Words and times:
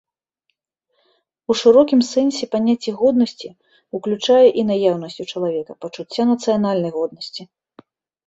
У 1.53 1.55
шырокім 1.61 1.99
сэнсе 2.11 2.45
паняцце 2.55 2.91
годнасці 3.01 3.49
ўключае 3.97 4.47
і 4.61 4.65
наяўнасць 4.69 5.21
у 5.25 5.25
чалавека 5.33 5.71
пачуцця 5.85 6.23
нацыянальнай 6.31 6.91
годнасці. 6.97 7.43